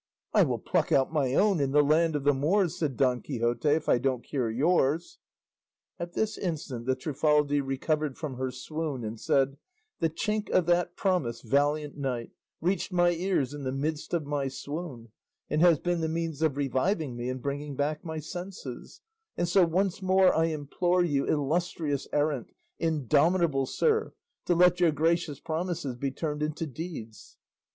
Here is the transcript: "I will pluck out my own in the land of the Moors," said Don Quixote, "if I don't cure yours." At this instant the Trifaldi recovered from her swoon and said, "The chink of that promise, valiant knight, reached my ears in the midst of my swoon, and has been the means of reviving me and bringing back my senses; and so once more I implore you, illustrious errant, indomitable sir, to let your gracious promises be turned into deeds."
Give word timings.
"I 0.33 0.41
will 0.41 0.57
pluck 0.57 0.91
out 0.91 1.13
my 1.13 1.35
own 1.35 1.59
in 1.59 1.73
the 1.73 1.83
land 1.83 2.15
of 2.15 2.23
the 2.23 2.33
Moors," 2.33 2.75
said 2.75 2.97
Don 2.97 3.21
Quixote, 3.21 3.67
"if 3.69 3.87
I 3.87 3.99
don't 3.99 4.23
cure 4.23 4.49
yours." 4.49 5.19
At 5.99 6.13
this 6.13 6.39
instant 6.39 6.87
the 6.87 6.95
Trifaldi 6.95 7.61
recovered 7.61 8.17
from 8.17 8.33
her 8.37 8.49
swoon 8.49 9.03
and 9.03 9.19
said, 9.19 9.57
"The 9.99 10.09
chink 10.09 10.49
of 10.49 10.65
that 10.65 10.95
promise, 10.95 11.41
valiant 11.43 11.97
knight, 11.97 12.31
reached 12.61 12.91
my 12.91 13.11
ears 13.11 13.53
in 13.53 13.61
the 13.61 13.71
midst 13.71 14.11
of 14.15 14.25
my 14.25 14.47
swoon, 14.47 15.09
and 15.51 15.61
has 15.61 15.77
been 15.77 16.01
the 16.01 16.09
means 16.09 16.41
of 16.41 16.57
reviving 16.57 17.15
me 17.15 17.29
and 17.29 17.39
bringing 17.39 17.75
back 17.75 18.03
my 18.03 18.17
senses; 18.17 19.01
and 19.37 19.47
so 19.47 19.63
once 19.63 20.01
more 20.01 20.33
I 20.33 20.45
implore 20.45 21.03
you, 21.03 21.25
illustrious 21.27 22.07
errant, 22.11 22.55
indomitable 22.79 23.67
sir, 23.67 24.15
to 24.45 24.55
let 24.55 24.79
your 24.79 24.91
gracious 24.93 25.39
promises 25.39 25.95
be 25.95 26.09
turned 26.09 26.41
into 26.41 26.65
deeds." 26.65 27.37